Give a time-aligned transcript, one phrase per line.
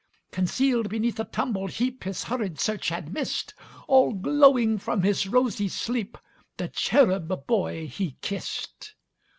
[0.31, 3.53] Concealed beneath a tumbled heapHis hurried search had missed,
[3.87, 6.17] All glowing from his rosy sleep,
[6.57, 8.95] The cherub boy he kissed.